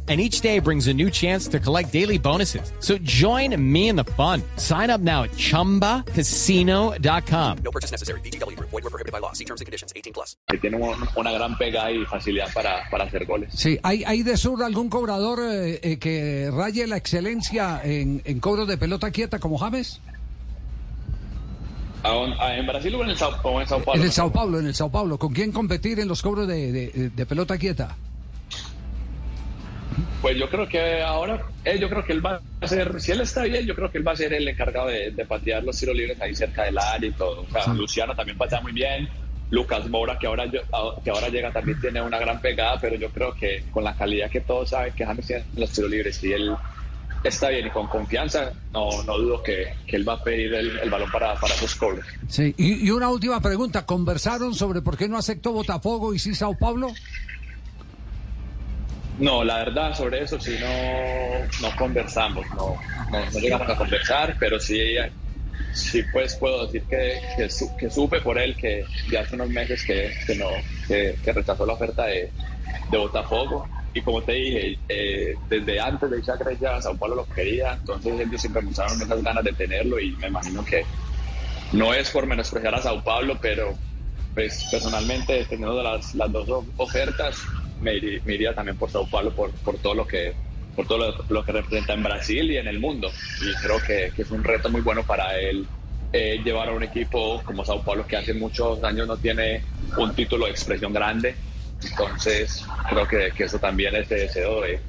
And 0.11 0.19
each 0.19 0.41
day 0.41 0.59
brings 0.59 0.87
a 0.87 0.93
new 0.93 1.09
chance 1.09 1.47
to 1.51 1.57
collect 1.57 1.93
daily 1.93 2.17
bonuses. 2.19 2.73
So 2.79 2.97
join 2.97 3.55
me 3.55 3.87
in 3.87 3.95
the 3.95 4.03
fun. 4.17 4.41
Sign 4.57 4.89
up 4.89 4.99
now 4.99 5.23
at 5.23 5.31
chumbacasino.com. 5.37 7.57
No 7.63 7.71
purchase 7.71 7.91
necessary. 7.91 8.19
VGW 8.19 8.57
Group. 8.57 8.71
Void 8.71 8.83
were 8.83 8.89
prohibited 8.89 9.13
by 9.13 9.19
law. 9.21 9.31
See 9.31 9.45
terms 9.45 9.61
and 9.61 9.67
conditions. 9.67 9.93
18 9.95 10.11
plus. 10.11 10.35
tiene 10.59 10.75
un- 10.75 11.07
una 11.15 11.31
gran 11.31 11.57
pegada 11.57 11.93
y 11.93 12.03
facilidad 12.05 12.51
para, 12.53 12.89
para 12.91 13.05
hacer 13.05 13.25
goles. 13.25 13.53
Sí, 13.55 13.79
¿hay, 13.83 14.03
hay 14.05 14.23
de 14.23 14.35
sur 14.35 14.61
algún 14.63 14.89
cobrador 14.89 15.39
eh, 15.49 15.79
eh, 15.81 15.97
que 15.97 16.49
raye 16.51 16.85
la 16.87 16.97
excelencia 16.97 17.79
en, 17.81 18.21
en 18.25 18.39
cobros 18.41 18.67
de 18.67 18.77
pelota 18.77 19.11
quieta 19.11 19.39
como 19.39 19.57
James? 19.59 20.01
¿A- 22.03 22.09
a- 22.37 22.57
¿En 22.57 22.67
Brasil 22.67 22.93
o 22.95 23.03
en 23.03 23.11
el 23.11 23.17
Sao, 23.17 23.31
o 23.43 23.61
en 23.61 23.67
Sao 23.67 23.81
Paulo? 23.81 24.01
En 24.01 24.05
el 24.05 24.11
Sao 24.11 24.29
Paulo, 24.29 24.59
en 24.59 24.67
el 24.67 24.75
Sao 24.75 24.91
Paulo. 24.91 25.17
¿Con 25.17 25.31
quién 25.33 25.53
competir 25.53 26.01
en 26.01 26.09
los 26.09 26.21
cobros 26.21 26.49
de, 26.49 26.73
de- 26.73 27.09
de 27.11 27.25
pelota 27.25 27.57
quieta? 27.57 27.95
Pues 30.21 30.37
yo 30.37 30.47
creo 30.49 30.67
que 30.67 31.01
ahora, 31.01 31.41
eh, 31.65 31.79
yo 31.79 31.89
creo 31.89 32.05
que 32.05 32.13
él 32.13 32.23
va 32.23 32.39
a 32.61 32.67
ser, 32.67 33.01
si 33.01 33.11
él 33.11 33.21
está 33.21 33.43
bien, 33.43 33.65
yo 33.65 33.73
creo 33.73 33.91
que 33.91 33.97
él 33.97 34.07
va 34.07 34.11
a 34.11 34.15
ser 34.15 34.31
el 34.33 34.47
encargado 34.47 34.87
de, 34.87 35.11
de 35.11 35.25
patear 35.25 35.63
los 35.63 35.77
tiros 35.79 35.95
libres 35.95 36.21
ahí 36.21 36.35
cerca 36.35 36.63
del 36.63 36.77
área 36.77 37.09
y 37.09 37.13
todo. 37.13 37.41
O 37.41 37.51
sea, 37.51 37.73
Luciano 37.73 38.15
también 38.15 38.37
patea 38.37 38.61
muy 38.61 38.71
bien. 38.71 39.09
Lucas 39.49 39.89
Moura, 39.89 40.17
que 40.17 40.27
ahora, 40.27 40.45
que 40.49 41.09
ahora 41.09 41.27
llega, 41.27 41.51
también 41.51 41.81
tiene 41.81 42.01
una 42.01 42.19
gran 42.19 42.39
pegada, 42.39 42.79
pero 42.79 42.95
yo 42.95 43.09
creo 43.09 43.33
que 43.33 43.65
con 43.71 43.83
la 43.83 43.95
calidad 43.95 44.29
que 44.29 44.39
todos 44.41 44.69
saben 44.69 44.93
que 44.93 45.05
James 45.05 45.27
tiene 45.27 45.43
en 45.55 45.59
los 45.59 45.71
tiros 45.71 45.91
libres, 45.91 46.15
si 46.15 46.31
él 46.31 46.55
está 47.23 47.49
bien 47.49 47.67
y 47.67 47.69
con 47.69 47.87
confianza, 47.87 48.53
no, 48.71 48.89
no 49.03 49.17
dudo 49.17 49.43
que, 49.43 49.73
que 49.85 49.97
él 49.97 50.07
va 50.07 50.13
a 50.13 50.23
pedir 50.23 50.53
el, 50.53 50.79
el 50.79 50.89
balón 50.89 51.11
para, 51.11 51.35
para 51.35 51.53
esos 51.53 51.75
cobros. 51.75 52.05
Sí. 52.29 52.53
Y, 52.57 52.87
y 52.87 52.91
una 52.91 53.09
última 53.09 53.41
pregunta. 53.41 53.85
¿Conversaron 53.85 54.55
sobre 54.55 54.81
por 54.81 54.97
qué 54.97 55.09
no 55.09 55.17
aceptó 55.17 55.51
Botafogo 55.51 56.13
y 56.13 56.19
sí 56.19 56.33
Sao 56.33 56.57
Paulo? 56.57 56.87
No, 59.21 59.43
la 59.43 59.59
verdad 59.59 59.93
sobre 59.95 60.23
eso 60.23 60.39
sí 60.39 60.57
no, 60.59 61.67
no 61.69 61.75
conversamos, 61.77 62.43
no, 62.53 62.75
no, 63.11 63.39
llegamos 63.39 63.69
a 63.69 63.75
conversar, 63.77 64.35
pero 64.39 64.59
sí, 64.59 64.95
sí 65.71 66.01
pues 66.11 66.35
puedo 66.37 66.65
decir 66.65 66.83
que, 66.89 67.21
que, 67.37 67.47
su- 67.49 67.75
que 67.77 67.89
supe 67.91 68.19
por 68.21 68.39
él 68.39 68.57
que 68.57 68.83
ya 69.11 69.21
hace 69.21 69.35
unos 69.35 69.49
meses 69.49 69.83
que, 69.85 70.11
que 70.25 70.35
no, 70.35 70.49
rechazó 71.23 71.65
la 71.67 71.73
oferta 71.73 72.05
de, 72.05 72.31
de 72.89 72.97
Botafogo. 72.97 73.69
Y 73.93 74.01
como 74.01 74.23
te 74.23 74.31
dije, 74.33 74.79
eh, 74.89 75.37
desde 75.47 75.79
antes 75.79 76.09
de 76.09 76.17
irse 76.17 76.31
a 76.65 76.81
Sao 76.81 76.97
Paulo 76.97 77.15
lo 77.17 77.25
quería, 77.25 77.73
entonces 77.73 78.19
ellos 78.21 78.41
siempre 78.41 78.63
mostraron 78.63 78.99
esas 79.01 79.21
ganas 79.21 79.43
de 79.43 79.53
tenerlo 79.53 79.99
y 79.99 80.15
me 80.17 80.27
imagino 80.29 80.65
que, 80.65 80.87
no 81.73 81.93
es 81.93 82.09
por 82.09 82.25
menospreciar 82.25 82.73
a 82.75 82.81
Sao 82.81 83.03
Paulo, 83.03 83.37
pero 83.41 83.77
pues 84.33 84.67
personalmente 84.71 85.45
teniendo 85.45 85.83
las, 85.83 86.15
las 86.15 86.31
dos 86.31 86.49
of- 86.49 86.69
ofertas 86.77 87.45
me 87.81 87.95
iría, 87.95 88.53
también 88.53 88.77
por 88.77 88.89
Sao 88.89 89.07
Paulo 89.07 89.31
por, 89.31 89.51
por 89.51 89.77
todo 89.79 89.95
lo 89.95 90.07
que 90.07 90.35
por 90.75 90.87
todo 90.87 91.13
lo, 91.27 91.43
que 91.43 91.51
representa 91.51 91.93
en 91.93 92.01
Brasil 92.01 92.49
y 92.49 92.55
en 92.57 92.65
el 92.67 92.79
mundo. 92.79 93.11
Y 93.41 93.53
creo 93.55 93.81
que, 93.81 94.13
que 94.15 94.21
es 94.21 94.31
un 94.31 94.41
reto 94.41 94.69
muy 94.69 94.79
bueno 94.79 95.03
para 95.03 95.37
él 95.37 95.67
eh, 96.13 96.39
llevar 96.43 96.69
a 96.69 96.71
un 96.71 96.81
equipo 96.83 97.41
como 97.43 97.65
Sao 97.65 97.83
Paulo 97.83 98.07
que 98.07 98.15
hace 98.15 98.33
muchos 98.33 98.81
años 98.83 99.05
no 99.05 99.17
tiene 99.17 99.63
un 99.97 100.13
título 100.15 100.45
de 100.45 100.51
expresión 100.51 100.93
grande. 100.93 101.35
Entonces 101.83 102.65
creo 102.89 103.05
que, 103.05 103.31
que 103.35 103.43
eso 103.43 103.59
también 103.59 103.95
es 103.97 104.07
de 104.07 104.15
deseo 104.21 104.61
de, 104.61 104.79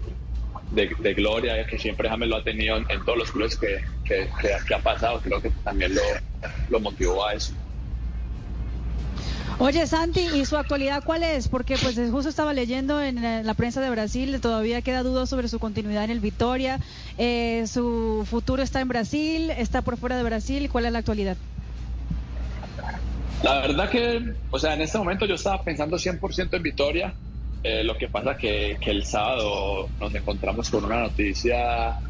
de, 0.71 1.15
gloria 1.15 1.67
que 1.67 1.79
siempre 1.79 2.09
James 2.09 2.29
lo 2.29 2.37
ha 2.37 2.45
tenido 2.45 2.77
en, 2.77 2.87
en 2.89 3.05
todos 3.05 3.19
los 3.19 3.33
clubes 3.33 3.59
que- 3.59 3.81
que 4.05 4.75
ha 4.75 4.79
pasado. 4.79 5.21
Creo 5.21 5.43
que 5.43 5.51
también 5.65 5.95
lo, 5.97 6.03
lo 6.69 6.79
motivó 6.81 7.27
a 7.27 7.33
eso 7.35 7.55
Oye, 9.62 9.87
Santi, 9.87 10.23
¿y 10.35 10.45
su 10.45 10.57
actualidad 10.57 11.04
cuál 11.04 11.23
es? 11.23 11.47
Porque 11.47 11.76
pues 11.81 11.95
justo 12.11 12.28
estaba 12.28 12.52
leyendo 12.52 13.00
en 13.00 13.47
la, 13.47 13.54
prensa 13.54 13.81
de 13.81 13.90
Brasil, 13.90 14.40
todavía 14.40 14.83
queda 14.83 15.04
duda 15.04 15.25
sobre 15.25 15.47
su 15.47 15.61
continuidad 15.61 16.02
en 16.02 16.11
el 16.11 16.19
Vitoria, 16.19 16.81
eh, 17.16 17.62
su 17.69 18.26
futuro 18.28 18.61
está 18.61 18.81
en 18.81 18.88
Brasil, 18.88 19.50
está 19.50 19.83
por 19.83 19.99
fuera 19.99 20.16
de 20.16 20.25
Brasil, 20.25 20.69
¿cuál 20.69 20.87
es 20.87 20.92
la 20.92 20.99
actualidad? 20.99 21.37
La 23.45 23.61
verdad 23.61 23.88
que, 23.88 24.35
o 24.50 24.59
sea, 24.59 24.75
en 24.75 24.81
este 24.81 24.99
momento 24.99 25.26
yo 25.26 25.37
estaba 25.37 25.62
pensando 25.62 25.97
100% 25.97 26.57
en 26.57 26.62
Vitoria. 26.64 27.14
Eh, 27.62 27.85
lo 27.85 27.97
que 27.97 28.09
pasa 28.09 28.37
que, 28.37 28.78
que 28.81 28.90
el 28.90 29.04
sábado 29.04 29.88
nos 30.00 30.12
encontramos 30.12 30.69
con 30.71 30.85
una 30.87 31.02
noticia, 31.02 32.00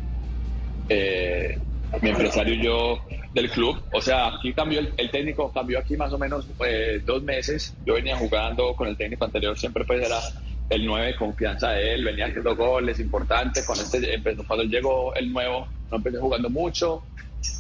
eh, 0.88 1.59
mi 2.00 2.09
empresario 2.09 2.54
y 2.54 2.64
yo, 2.64 2.99
del 3.35 3.51
club. 3.51 3.83
O 3.93 4.01
sea, 4.01 4.29
aquí 4.29 4.53
cambió 4.53 4.81
el, 4.81 4.93
el 4.97 5.11
técnico, 5.11 5.51
cambió 5.53 5.79
aquí 5.79 5.97
más 5.97 6.12
o 6.12 6.19
menos 6.19 6.47
eh, 6.67 7.01
dos 7.05 7.23
meses. 7.23 7.75
Yo 7.85 7.95
venía 7.95 8.17
jugando 8.17 8.75
con 8.75 8.89
el 8.89 8.97
técnico 8.97 9.25
anterior, 9.25 9.59
siempre 9.59 9.85
pues 9.85 10.05
era 10.05 10.19
el 10.69 10.87
9 10.87 11.07
de 11.07 11.17
confianza 11.17 11.71
de 11.71 11.95
él, 11.95 12.05
venía 12.05 12.27
haciendo 12.27 12.55
goles 12.57 13.01
importantes. 13.01 13.65
Con 13.67 13.79
este, 13.79 14.15
empezó, 14.15 14.47
cuando 14.47 14.65
llegó 14.65 15.15
el 15.15 15.33
nuevo, 15.33 15.67
no 15.91 15.97
empecé 15.97 16.19
jugando 16.19 16.51
mucho. 16.51 17.05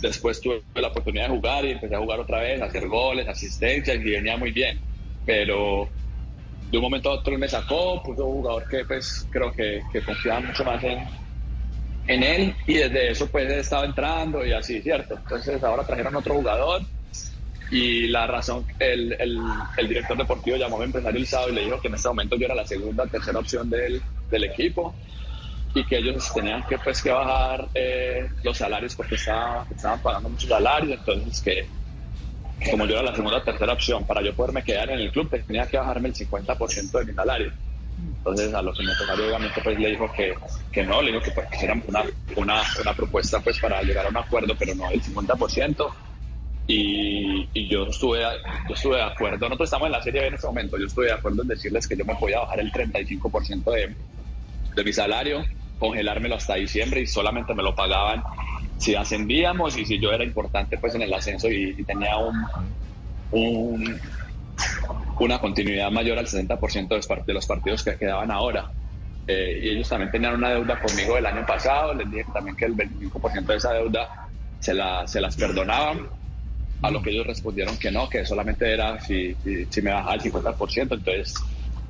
Después 0.00 0.40
tuve 0.40 0.62
la 0.74 0.88
oportunidad 0.88 1.24
de 1.24 1.36
jugar 1.36 1.64
y 1.64 1.72
empecé 1.72 1.94
a 1.94 1.98
jugar 1.98 2.20
otra 2.20 2.40
vez, 2.40 2.60
a 2.62 2.66
hacer 2.66 2.86
goles, 2.86 3.26
asistencias 3.26 3.96
y 3.96 4.10
venía 4.10 4.36
muy 4.36 4.52
bien. 4.52 4.78
Pero 5.26 5.88
de 6.70 6.78
un 6.78 6.82
momento 6.82 7.10
a 7.10 7.14
otro 7.14 7.32
él 7.32 7.38
me 7.38 7.48
sacó, 7.48 8.02
puso 8.02 8.26
un 8.26 8.42
jugador 8.42 8.68
que 8.68 8.84
pues 8.84 9.26
creo 9.30 9.52
que, 9.52 9.82
que 9.92 10.02
confiaba 10.02 10.40
mucho 10.40 10.64
más 10.64 10.82
en, 10.84 11.00
en 12.06 12.22
él 12.22 12.56
y 12.66 12.74
desde 12.74 13.10
eso 13.10 13.26
pues 13.28 13.50
he 13.50 13.60
estado 13.60 13.84
entrando 13.84 14.44
y 14.44 14.52
así, 14.52 14.80
¿cierto? 14.82 15.14
Entonces 15.14 15.62
ahora 15.62 15.84
trajeron 15.84 16.16
otro 16.16 16.34
jugador 16.34 16.82
y 17.70 18.08
la 18.08 18.26
razón, 18.26 18.66
el, 18.78 19.16
el, 19.18 19.88
director 19.88 20.16
deportivo 20.16 20.56
llamó 20.56 20.76
a 20.76 20.80
mi 20.80 20.84
empresario 20.86 21.18
el 21.18 21.26
sábado 21.26 21.50
y 21.50 21.54
le 21.54 21.64
dijo 21.64 21.80
que 21.80 21.88
en 21.88 21.94
este 21.94 22.08
momento 22.08 22.36
yo 22.36 22.44
era 22.44 22.54
la 22.54 22.66
segunda, 22.66 23.06
tercera 23.06 23.38
opción 23.38 23.70
del, 23.70 24.02
del 24.30 24.44
equipo 24.44 24.94
y 25.74 25.84
que 25.86 25.96
ellos 25.96 26.30
tenían 26.34 26.62
que 26.64 26.78
pues 26.78 27.00
que 27.00 27.10
bajar 27.10 27.68
eh, 27.74 28.28
los 28.42 28.58
salarios 28.58 28.94
porque 28.94 29.14
estaba, 29.14 29.66
estaban 29.74 30.00
pagando 30.00 30.28
muchos 30.28 30.50
salarios, 30.50 30.98
entonces 30.98 31.40
que 31.40 31.66
como 32.70 32.86
yo 32.86 32.94
era 32.94 33.04
la 33.04 33.14
segunda 33.14 33.38
o 33.38 33.42
tercera 33.42 33.72
opción, 33.72 34.04
para 34.04 34.22
yo 34.22 34.34
poderme 34.34 34.62
quedar 34.62 34.90
en 34.90 35.00
el 35.00 35.10
club 35.10 35.30
tenía 35.30 35.66
que 35.66 35.78
bajarme 35.78 36.08
el 36.08 36.14
50% 36.14 36.98
de 36.98 37.04
mi 37.06 37.14
salario. 37.14 37.52
Entonces 38.24 38.54
a 38.54 38.62
los 38.62 38.78
empresarios 38.78 39.18
obviamente 39.18 39.60
pues 39.64 39.78
le 39.80 39.90
dijo 39.90 40.12
que, 40.12 40.34
que 40.70 40.84
no, 40.84 41.02
le 41.02 41.10
dijo 41.10 41.24
que 41.24 41.32
pues, 41.32 41.48
que 41.48 41.64
era 41.64 41.74
una, 41.88 42.04
una, 42.36 42.62
una 42.80 42.94
propuesta 42.94 43.40
pues 43.40 43.58
para 43.58 43.82
llegar 43.82 44.06
a 44.06 44.10
un 44.10 44.16
acuerdo, 44.16 44.54
pero 44.56 44.76
no 44.76 44.88
el 44.90 45.02
50%. 45.02 45.92
Y, 46.68 47.48
y 47.52 47.68
yo, 47.68 47.86
estuve, 47.86 48.20
yo 48.68 48.74
estuve 48.74 48.96
de 48.96 49.02
acuerdo, 49.02 49.48
nosotros 49.48 49.66
estamos 49.66 49.86
en 49.86 49.92
la 49.92 50.02
Serie 50.02 50.28
en 50.28 50.34
este 50.34 50.46
momento, 50.46 50.78
yo 50.78 50.86
estuve 50.86 51.06
de 51.06 51.12
acuerdo 51.12 51.42
en 51.42 51.48
decirles 51.48 51.88
que 51.88 51.96
yo 51.96 52.04
me 52.04 52.14
podía 52.14 52.38
bajar 52.38 52.60
el 52.60 52.70
35% 52.70 53.64
de, 53.72 53.96
de 54.76 54.84
mi 54.84 54.92
salario, 54.92 55.44
congelármelo 55.80 56.36
hasta 56.36 56.54
diciembre 56.54 57.00
y 57.00 57.08
solamente 57.08 57.52
me 57.54 57.64
lo 57.64 57.74
pagaban 57.74 58.22
si 58.78 58.94
ascendíamos 58.94 59.76
y 59.76 59.84
si 59.84 59.98
yo 59.98 60.12
era 60.12 60.22
importante 60.22 60.78
pues 60.78 60.94
en 60.94 61.02
el 61.02 61.12
ascenso 61.12 61.50
y, 61.50 61.74
y 61.76 61.82
tenía 61.82 62.16
un, 62.16 62.46
un, 63.32 64.00
una 65.18 65.38
continuidad 65.38 65.90
mayor 65.90 66.18
al 66.18 66.26
60% 66.26 66.88
de 67.26 67.32
los, 67.34 67.46
partidos 67.46 67.82
que 67.82 67.96
quedaban 67.96 68.30
ahora. 68.30 68.70
Eh, 69.26 69.60
y 69.62 69.68
ellos 69.70 69.88
también 69.88 70.10
tenían 70.10 70.34
una 70.34 70.50
deuda 70.50 70.80
conmigo 70.80 71.14
del 71.14 71.26
año 71.26 71.46
pasado, 71.46 71.94
les 71.94 72.10
dije 72.10 72.26
también 72.32 72.56
que 72.56 72.64
el 72.64 72.76
25% 72.76 73.44
de 73.44 73.56
esa 73.56 73.72
deuda 73.72 74.08
se, 74.58 74.74
la, 74.74 75.06
se 75.06 75.20
las 75.20 75.36
perdonaban, 75.36 76.08
a 76.82 76.90
lo 76.90 77.00
que 77.00 77.10
ellos 77.10 77.26
respondieron 77.26 77.76
que 77.78 77.92
no, 77.92 78.08
que 78.08 78.24
solamente 78.24 78.72
era 78.72 78.98
si, 78.98 79.34
si, 79.44 79.66
si 79.66 79.82
me 79.82 79.92
bajaba 79.92 80.14
el 80.14 80.22
50%, 80.22 80.92
entonces 80.92 81.34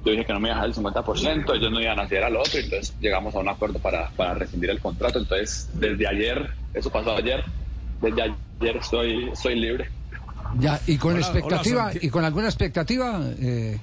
yo 0.05 0.11
dije 0.11 0.25
que 0.25 0.33
no 0.33 0.41
me 0.41 0.49
iba 0.49 0.59
a 0.59 0.67
dejar 0.67 0.87
el 0.87 0.95
50%, 0.95 1.57
ellos 1.57 1.71
no 1.71 1.81
iban 1.81 1.99
a 2.01 2.03
hacer 2.03 2.25
al 2.25 2.37
otro, 2.37 2.59
entonces 2.59 2.95
llegamos 2.99 3.35
a 3.35 3.39
un 3.39 3.49
acuerdo 3.49 3.79
para, 3.79 4.11
para 4.11 4.35
rescindir 4.35 4.71
el 4.71 4.81
contrato. 4.81 5.21
Entonces, 5.21 5.71
desde 5.75 6.09
ayer, 6.09 6.51
eso 6.75 6.91
pasó 6.91 7.17
ayer, 7.17 7.45
desde 8.01 8.23
ayer 8.23 8.77
estoy, 8.77 9.31
estoy 9.33 9.61
libre. 9.61 9.89
Ya, 10.59 10.81
y 10.87 10.97
con 10.99 11.15
Hola, 11.15 11.21
expectativa, 11.21 11.87
hola, 11.87 11.99
y 12.01 12.09
con 12.09 12.25
alguna 12.25 12.47
expectativa, 12.47 13.21
eh, 13.41 13.79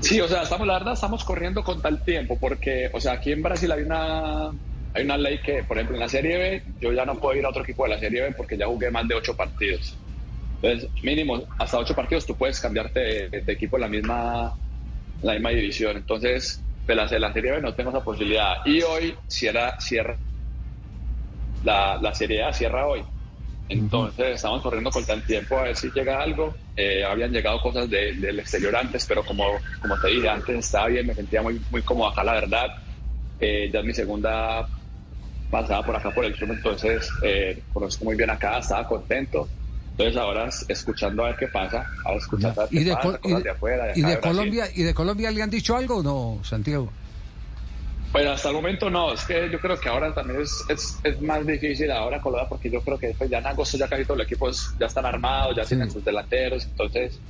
Sí, 0.00 0.20
o 0.20 0.28
sea, 0.28 0.42
estamos, 0.42 0.66
la 0.66 0.74
verdad, 0.74 0.92
estamos 0.94 1.24
corriendo 1.24 1.64
con 1.64 1.80
tal 1.80 2.02
tiempo, 2.02 2.36
porque, 2.38 2.90
o 2.92 3.00
sea, 3.00 3.12
aquí 3.12 3.32
en 3.32 3.42
Brasil 3.42 3.72
hay 3.72 3.82
una, 3.82 4.48
hay 4.92 5.04
una 5.04 5.16
ley 5.16 5.38
que, 5.38 5.64
por 5.64 5.78
ejemplo, 5.78 5.96
en 5.96 6.00
la 6.00 6.08
Serie 6.08 6.36
B, 6.36 6.62
yo 6.78 6.92
ya 6.92 7.06
no 7.06 7.14
puedo 7.14 7.38
ir 7.38 7.46
a 7.46 7.48
otro 7.48 7.62
equipo 7.62 7.84
de 7.84 7.90
la 7.90 7.98
Serie 7.98 8.20
B 8.20 8.34
porque 8.36 8.58
ya 8.58 8.66
jugué 8.66 8.90
más 8.90 9.08
de 9.08 9.14
ocho 9.14 9.34
partidos. 9.34 9.96
Entonces, 10.60 10.90
mínimo, 11.02 11.42
hasta 11.58 11.78
ocho 11.78 11.94
partidos 11.94 12.26
tú 12.26 12.34
puedes 12.36 12.60
cambiarte 12.60 13.00
de, 13.00 13.40
de 13.40 13.52
equipo 13.52 13.76
en 13.76 13.80
la 13.80 13.88
misma, 13.88 14.52
en 15.22 15.26
la 15.26 15.32
misma 15.34 15.50
división. 15.50 15.96
Entonces, 15.96 16.60
de 16.86 16.94
la, 16.94 17.06
de 17.06 17.18
la 17.18 17.32
Serie 17.32 17.52
B 17.52 17.62
no 17.62 17.74
tengo 17.74 17.90
esa 17.90 18.04
posibilidad. 18.04 18.56
Y 18.66 18.82
hoy 18.82 19.14
cierra, 19.26 19.74
cierra 19.78 20.16
la, 21.64 21.96
la 22.00 22.14
Serie 22.14 22.44
A 22.44 22.52
cierra 22.52 22.86
hoy. 22.86 23.02
Entonces 23.68 24.36
estamos 24.36 24.62
corriendo 24.62 24.90
con 24.90 25.04
tal 25.04 25.22
tiempo 25.24 25.58
a 25.58 25.62
ver 25.64 25.76
si 25.76 25.90
llega 25.90 26.20
algo. 26.20 26.54
Eh, 26.76 27.02
habían 27.04 27.32
llegado 27.32 27.60
cosas 27.60 27.88
de- 27.88 28.12
del 28.14 28.38
exterior 28.40 28.76
antes, 28.76 29.06
pero 29.06 29.24
como, 29.24 29.44
como 29.80 29.96
te 29.98 30.08
dije, 30.08 30.28
antes 30.28 30.58
estaba 30.58 30.88
bien, 30.88 31.06
me 31.06 31.14
sentía 31.14 31.40
muy, 31.42 31.60
muy 31.70 31.82
cómodo 31.82 32.08
acá, 32.08 32.22
la 32.24 32.34
verdad. 32.34 32.66
Eh, 33.38 33.70
ya 33.72 33.80
es 33.80 33.84
mi 33.86 33.94
segunda 33.94 34.68
pasada 35.50 35.84
por 35.84 35.96
acá 35.96 36.10
por 36.12 36.24
el 36.24 36.34
club, 36.36 36.52
entonces 36.52 37.08
eh, 37.22 37.62
conozco 37.72 38.04
muy 38.04 38.16
bien 38.16 38.30
acá, 38.30 38.58
estaba 38.58 38.86
contento. 38.86 39.48
Entonces 39.92 40.16
ahora 40.16 40.46
es- 40.48 40.64
escuchando 40.68 41.24
a 41.24 41.28
ver 41.28 41.36
qué 41.36 41.48
pasa, 41.48 41.86
ahora 42.04 42.18
escuchando 42.18 42.60
a 42.60 42.64
ver 42.64 42.70
qué 42.70 42.80
y 42.80 42.84
de, 42.84 42.92
pasa, 42.92 43.18
cosas 43.18 43.44
de- 43.44 43.50
afuera, 43.50 43.86
de 43.86 43.92
y 43.94 44.02
de. 44.02 44.20
Colombia, 44.20 44.64
y 44.74 44.82
de 44.82 44.94
Colombia 44.94 45.30
le 45.30 45.42
han 45.42 45.50
dicho 45.50 45.76
algo 45.76 45.98
o 45.98 46.02
no, 46.02 46.44
Santiago? 46.44 46.92
Pues 48.14 48.26
hasta 48.28 48.48
el 48.50 48.54
momento 48.54 48.88
no, 48.88 49.12
es 49.12 49.24
que 49.24 49.50
yo 49.50 49.58
creo 49.58 49.76
que 49.76 49.88
ahora 49.88 50.14
también 50.14 50.40
es, 50.40 50.64
es, 50.68 51.00
es 51.02 51.20
más 51.20 51.44
difícil 51.44 51.90
ahora 51.90 52.20
Colombia 52.20 52.48
porque 52.48 52.70
yo 52.70 52.80
creo 52.80 52.96
que 52.96 53.12
pues, 53.18 53.28
ya 53.28 53.38
en 53.38 53.46
agosto 53.46 53.76
ya 53.76 53.88
casi 53.88 54.04
todos 54.04 54.18
los 54.18 54.26
equipos 54.28 54.72
ya 54.78 54.86
están 54.86 55.04
armados, 55.04 55.56
ya 55.56 55.64
tienen 55.64 55.90
sus 55.90 56.04
delanteros, 56.04 56.64
entonces 56.64 57.20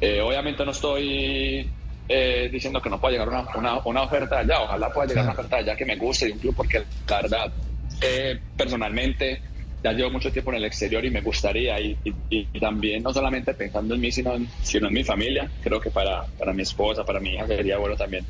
eh, 0.00 0.22
obviamente 0.22 0.64
no 0.64 0.70
estoy 0.70 1.70
eh, 2.08 2.48
diciendo 2.50 2.80
que 2.80 2.88
no 2.88 2.98
pueda 2.98 3.12
llegar 3.12 3.28
una, 3.28 3.46
una, 3.54 3.80
una 3.84 4.02
oferta 4.04 4.38
allá, 4.38 4.62
ojalá 4.62 4.90
pueda 4.90 5.08
llegar 5.08 5.24
una 5.24 5.34
oferta 5.34 5.56
allá 5.58 5.76
que 5.76 5.84
me 5.84 5.96
guste 5.96 6.26
y 6.26 6.32
un 6.32 6.38
club 6.38 6.54
porque 6.56 6.78
la 7.06 7.20
verdad 7.20 7.52
eh, 8.00 8.40
personalmente 8.56 9.42
ya 9.84 9.92
llevo 9.92 10.10
mucho 10.10 10.32
tiempo 10.32 10.52
en 10.52 10.56
el 10.56 10.64
exterior 10.64 11.04
y 11.04 11.10
me 11.10 11.20
gustaría 11.20 11.78
y, 11.78 11.98
y- 12.02 12.14
y 12.30 12.58
también 12.60 13.02
no 13.02 13.12
solamente 13.12 13.52
pensando 13.52 13.94
en 13.94 14.00
mí 14.00 14.10
sino 14.10 14.32
en, 14.36 14.48
sino 14.62 14.88
en 14.88 14.94
mi 14.94 15.04
familia, 15.04 15.50
creo 15.62 15.78
que 15.82 15.90
para, 15.90 16.24
para 16.38 16.54
mi 16.54 16.62
esposa, 16.62 17.04
para 17.04 17.20
mi 17.20 17.34
hija 17.34 17.46
sería 17.46 17.76
bueno 17.76 17.94
también 17.94 18.26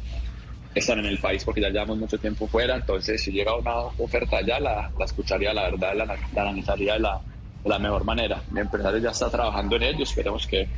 estar 0.74 0.98
en 0.98 1.06
el 1.06 1.18
país 1.18 1.44
porque 1.44 1.60
ya 1.60 1.68
llevamos 1.68 1.98
mucho 1.98 2.18
tiempo 2.18 2.46
fuera, 2.46 2.76
entonces 2.76 3.22
si 3.22 3.30
llega 3.30 3.54
una 3.56 3.76
oferta 3.98 4.38
allá 4.38 4.58
la, 4.58 4.90
la 4.98 5.04
escucharía, 5.04 5.52
la 5.52 5.64
verdad, 5.64 5.94
la, 5.94 6.04
la 6.06 6.42
analizaría 6.42 6.94
de 6.94 7.00
la, 7.00 7.20
la 7.64 7.78
mejor 7.78 8.04
manera. 8.04 8.42
Mi 8.50 8.60
empresario 8.60 8.98
ya 8.98 9.10
está 9.10 9.30
trabajando 9.30 9.76
en 9.76 9.82
ello, 9.82 10.02
esperemos 10.02 10.46
que, 10.46 10.68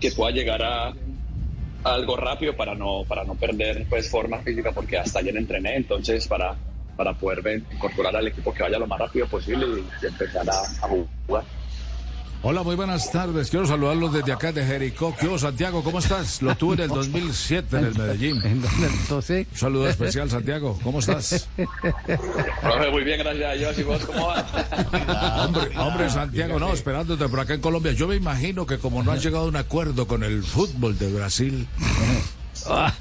que 0.00 0.10
pueda 0.10 0.32
llegar 0.32 0.62
a, 0.62 0.92
algo 1.84 2.16
rápido 2.16 2.54
para 2.54 2.74
no, 2.74 3.04
para 3.06 3.24
no 3.24 3.34
perder 3.34 3.86
pues 3.88 4.08
forma 4.08 4.38
física 4.38 4.70
porque 4.72 4.98
hasta 4.98 5.18
ayer 5.18 5.36
entrené, 5.36 5.76
entonces 5.76 6.26
para, 6.28 6.56
para 6.96 7.12
poder 7.14 7.62
incorporar 7.72 8.14
al 8.16 8.28
equipo 8.28 8.52
que 8.52 8.62
vaya 8.62 8.78
lo 8.78 8.86
más 8.86 8.98
rápido 8.98 9.26
posible 9.26 9.66
y, 10.00 10.06
empezar 10.06 10.48
a 10.48 10.88
jugar. 11.26 11.44
Hola, 12.44 12.64
muy 12.64 12.74
buenas 12.74 13.12
tardes. 13.12 13.50
Quiero 13.50 13.68
saludarlos 13.68 14.12
desde 14.12 14.32
acá 14.32 14.50
de 14.50 14.64
Jericó. 14.66 15.14
¿Qué 15.18 15.28
hubo, 15.28 15.38
Santiago? 15.38 15.84
¿Cómo 15.84 16.00
estás? 16.00 16.42
Lo 16.42 16.56
tuve 16.56 16.74
en 16.74 16.80
el 16.80 16.88
2007 16.88 17.76
en 17.76 17.84
el 17.84 17.94
Medellín. 17.94 18.42
Entonces, 18.44 19.46
Un 19.52 19.58
saludo 19.58 19.88
especial, 19.88 20.28
Santiago. 20.28 20.76
¿Cómo 20.82 20.98
estás? 20.98 21.48
Profe, 21.56 22.90
muy 22.90 23.04
bien, 23.04 23.20
gracias 23.20 23.48
a 23.48 23.52
Dios. 23.52 23.78
¿Y 23.78 23.82
vos 23.84 24.04
cómo 24.04 24.26
vas? 24.26 24.44
Hombre, 25.46 25.78
hombre, 25.78 26.10
Santiago, 26.10 26.58
no, 26.58 26.72
esperándote 26.72 27.28
por 27.28 27.38
acá 27.38 27.54
en 27.54 27.60
Colombia. 27.60 27.92
Yo 27.92 28.08
me 28.08 28.16
imagino 28.16 28.66
que 28.66 28.78
como 28.78 29.04
no 29.04 29.12
has 29.12 29.22
llegado 29.22 29.44
a 29.44 29.48
un 29.48 29.56
acuerdo 29.56 30.08
con 30.08 30.24
el 30.24 30.42
fútbol 30.42 30.98
de 30.98 31.12
Brasil, 31.12 31.68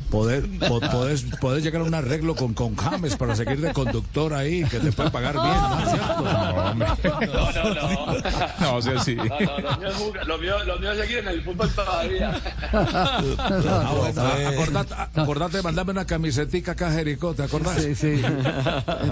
Podés, 0.10 0.44
po- 0.68 0.80
podés, 0.80 1.24
podés 1.40 1.64
llegar 1.64 1.82
a 1.82 1.86
un 1.86 1.94
arreglo 1.94 2.36
con, 2.36 2.54
con 2.54 2.76
James 2.76 3.16
para 3.16 3.36
seguir 3.36 3.62
de 3.62 3.72
conductor 3.74 4.34
ahí, 4.34 4.64
que 4.66 4.80
te 4.80 4.92
puede 4.92 5.12
pagar 5.12 5.34
bien, 5.34 5.46
¿no 5.46 5.80
es 5.84 5.90
cierto? 5.90 6.22
No, 6.22 6.56
hombre. 6.72 6.88
No, 7.28 7.52
no, 7.52 7.74
no. 7.74 8.16
No, 8.60 8.76
o 8.76 8.82
sea, 8.82 9.00
sí. 9.04 9.16
No, 9.16 9.26
no, 9.26 9.60
lo 9.60 9.78
mío 9.78 9.88
es 9.90 9.96
jugar- 9.96 10.26
lo 10.28 10.38
mío, 10.38 10.64
lo 10.66 10.80
mío 10.80 10.92
es 10.94 11.00
seguir 11.00 11.18
en 11.20 11.28
el 11.28 11.44
fútbol 11.44 11.70
todavía. 11.72 12.42
Ah, 12.74 13.94
bueno, 13.96 14.22
acordate, 14.50 14.94
acordate 15.16 15.58
de 15.58 15.64
mandarme 15.64 15.92
una 15.92 16.06
camisetica 16.06 16.72
acá 16.74 16.88
a 16.88 16.92
Jericó, 16.92 17.34
¿te 17.34 17.44
acordás? 17.44 17.82
Sí, 17.82 17.96
sí. 17.96 18.08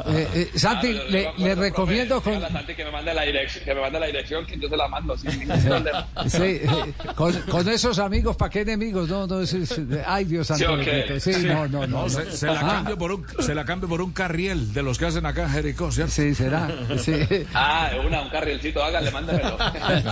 Eh, 0.08 0.28
eh, 0.34 0.52
Santi, 0.56 0.88
Ah, 0.98 1.04
le, 1.10 1.24
profe, 1.24 1.40
le 1.44 1.56
profe, 1.56 1.56
recomiendo 1.56 2.22
con, 2.22 2.34
dígale 2.34 2.46
a 2.48 2.52
Santi 2.60 2.76
que 2.76 2.86
me 2.86 2.92
mande 2.92 3.14
la 3.14 3.22
dirección, 3.24 3.66
que 3.66 3.74
me 3.76 3.82
mande 3.82 4.00
la 4.00 4.06
dirección, 4.08 4.46
que 4.46 4.60
yo 4.60 4.70
se 4.70 4.78
la 4.78 4.88
mando 4.88 5.18
sin 5.18 5.40
ningún 5.40 5.62
problema. 5.62 6.08
sí, 6.28 6.38
eh, 6.44 6.94
con, 7.16 7.34
con 7.44 7.70
esos 7.70 8.00
amigos, 8.00 8.36
¿para 8.36 8.50
qué 8.50 8.62
enemigos? 8.62 9.08
No, 9.10 9.28
no, 9.28 9.42
es- 9.42 9.54
es- 9.54 9.80
ay 10.06 10.26
Dios 10.30 10.48
santo. 10.48 10.66
Sí, 10.66 10.72
ok. 10.72 10.86
bendito. 10.86 11.20
Sí, 11.20 11.32
no, 11.46 11.68
no, 11.68 11.80
no. 11.82 11.88
No, 11.88 12.04
no. 12.04 12.10
se, 12.10 12.32
se 12.32 12.46
la 12.48 12.60
Ah, 12.60 12.72
cambio 12.76 12.98
por 12.98 13.12
un, 13.12 13.26
se 13.40 13.56
la 13.56 13.66
cambio 13.66 13.90
por 13.90 14.02
un 14.02 14.12
carriel 14.14 14.74
de 14.74 14.84
los 14.84 14.98
que 14.98 15.06
hacen 15.08 15.26
acá 15.26 15.44
en 15.44 15.50
Jericó, 15.50 15.92
¿cierto? 15.92 16.12
Sí, 16.14 16.34
será. 16.36 16.68
Sí. 16.98 17.14
Ah, 17.54 17.90
una, 18.06 18.22
un 18.22 18.30
carrilcito, 18.30 18.84
hágale, 18.84 19.12
mándemelo. 19.12 19.58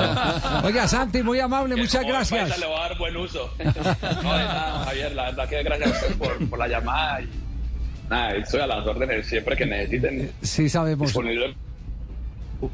Oiga, 0.63 0.87
Santi, 0.87 1.23
muy 1.23 1.39
amable, 1.39 1.75
Que 1.75 1.81
muchas 1.81 2.05
gracias. 2.05 2.59
Le 2.59 2.65
voy 2.65 2.75
a 2.75 2.79
dar 2.81 2.97
buen 2.97 3.15
uso. 3.17 3.53
No, 4.23 4.33
de 4.37 4.43
nada, 4.43 4.83
Javier, 4.85 5.15
la 5.15 5.23
verdad 5.25 5.47
que 5.49 5.63
gracias 5.63 5.91
a 5.91 5.95
usted 5.95 6.17
por, 6.17 6.49
por 6.49 6.59
la 6.59 6.67
llamada 6.67 7.21
y 7.21 7.29
nada, 8.09 8.31
estoy 8.31 8.61
a 8.61 8.67
las 8.67 8.85
órdenes 8.85 9.25
siempre 9.27 9.55
que 9.55 9.65
necesiten. 9.65 10.31
Sí, 10.41 10.67
sabemos. 10.69 11.07
Disponible. 11.07 11.55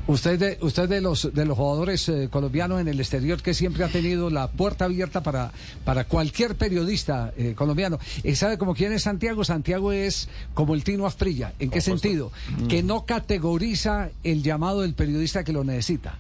Usted 0.08 0.40
de, 0.40 0.58
usted 0.62 0.88
de 0.88 1.02
los 1.02 1.34
de 1.34 1.46
los 1.46 1.58
jugadores 1.58 2.08
eh, 2.08 2.30
colombianos 2.32 2.80
en 2.80 2.88
el 2.88 3.00
exterior 3.00 3.42
que 3.42 3.54
siempre 3.54 3.84
ha 3.84 3.90
tenido 3.90 4.30
la 4.30 4.48
puerta 4.48 4.86
abierta 4.86 5.24
para, 5.24 5.52
para 5.84 6.06
cualquier 6.06 6.56
periodista 6.56 7.34
eh, 7.36 7.54
colombiano. 7.54 8.00
Eh, 8.24 8.36
¿Sabe 8.36 8.58
como 8.58 8.75
quién 8.75 8.94
es 8.94 9.04
Santiago? 9.04 9.44
Santiago 9.44 9.92
es 9.92 10.30
como 10.54 10.74
el 10.74 10.84
Tino 10.84 11.06
Asprilla. 11.06 11.54
¿En 11.60 11.70
qué 11.70 11.82
sentido? 11.82 12.32
Que 12.70 12.82
no 12.82 13.06
categoriza 13.06 14.10
el 14.24 14.42
llamado 14.42 14.82
del 14.82 14.94
periodista 14.94 15.44
que 15.44 15.52
lo 15.52 15.63
necesita. 15.63 16.16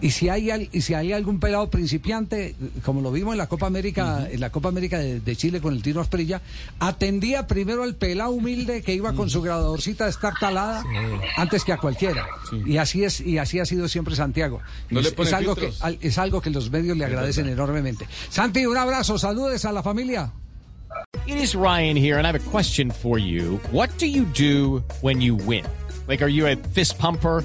Y 0.00 0.10
si 0.12 0.28
hay 0.28 0.50
al- 0.50 0.68
y 0.72 0.80
si 0.82 0.94
hay 0.94 1.12
algún 1.12 1.40
pelado 1.40 1.68
principiante, 1.70 2.54
como 2.84 3.00
lo 3.00 3.10
vimos 3.10 3.32
en 3.34 3.38
la 3.38 3.48
Copa 3.48 3.66
América, 3.66 4.28
en 4.30 4.38
la 4.40 4.50
Copa 4.50 4.68
América 4.68 4.98
de, 4.98 5.18
de 5.20 5.36
Chile 5.36 5.60
con 5.60 5.74
el 5.74 5.82
Tino 5.82 6.00
Asprilla, 6.00 6.40
atendía 6.78 7.46
primero 7.48 7.82
al 7.82 7.94
pelado 7.96 8.30
humilde 8.30 8.82
que 8.82 8.94
iba 8.94 9.12
con 9.14 9.28
su 9.28 9.42
graduadorcita 9.42 10.04
de 10.04 10.10
estar 10.10 10.34
talada 10.38 10.84
antes 11.36 11.64
que 11.64 11.72
a 11.72 11.78
cualquiera. 11.78 12.26
Y 12.64 12.76
así 12.76 13.02
es 13.04 13.20
y 13.20 13.38
así 13.38 13.58
ha 13.58 13.64
sido 13.66 13.88
siempre 13.88 14.14
Santiago. 14.14 14.60
No 14.90 15.00
es, 15.00 15.06
le 15.06 15.12
pone 15.12 15.28
es 15.30 15.34
algo 15.34 15.54
que 15.56 15.72
al- 15.80 15.98
es 16.00 16.18
algo 16.18 16.40
que 16.40 16.50
los 16.50 16.70
medios 16.70 16.96
le 16.96 17.04
agradecen 17.04 17.48
enormemente. 17.48 18.06
Santi, 18.30 18.66
un 18.66 18.76
abrazo, 18.76 19.18
saludes 19.18 19.64
a 19.64 19.72
la 19.72 19.82
familia. 19.82 20.32
It 21.26 21.36
is 21.36 21.54
Ryan 21.54 21.96
here, 21.96 22.16
and 22.18 22.26
I 22.26 22.30
have 22.30 22.36
a 22.40 22.50
question 22.50 22.90
for 22.90 23.18
you. 23.18 23.60
What 23.72 23.90
do 23.98 24.06
you 24.06 24.24
do 24.24 24.82
when 25.02 25.20
you 25.20 25.34
win? 25.36 25.64
Like, 26.08 26.22
are 26.24 26.30
you 26.32 26.46
a 26.46 26.56
fist 26.72 26.98
pumper? 26.98 27.44